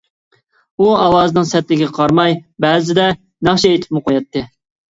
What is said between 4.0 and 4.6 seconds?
قوياتتى.